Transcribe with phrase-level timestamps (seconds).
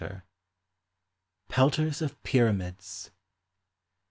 [1.47, 3.11] PELTERS OF PYRAMIDS.